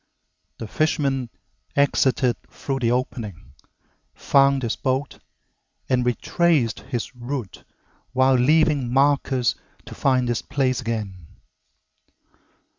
The 0.57 0.67
fisherman 0.67 1.29
exited 1.75 2.35
through 2.49 2.79
the 2.79 2.89
opening, 2.89 3.53
found 4.15 4.63
his 4.63 4.75
boat, 4.75 5.19
and 5.87 6.03
retraced 6.03 6.79
his 6.79 7.15
route 7.15 7.63
while 8.11 8.33
leaving 8.33 8.91
markers 8.91 9.53
to 9.85 9.93
find 9.93 10.27
this 10.27 10.41
place 10.41 10.81
again. 10.81 11.27